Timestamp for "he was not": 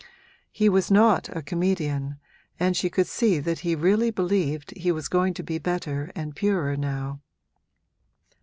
0.51-1.29